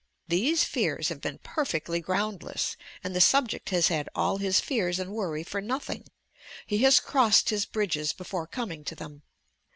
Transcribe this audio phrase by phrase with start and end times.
[0.27, 5.13] these fears have been perfectly groundless, and the subject has had all his fears and
[5.13, 6.07] worry for nothing!
[6.65, 9.21] He has crossed his bridges before coming to them.